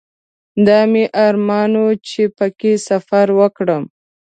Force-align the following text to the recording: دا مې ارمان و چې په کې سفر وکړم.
دا 0.67 0.79
مې 0.91 1.03
ارمان 1.25 1.71
و 1.83 1.85
چې 2.07 2.21
په 2.37 2.47
کې 2.59 2.71
سفر 2.87 3.27
وکړم. 3.39 3.83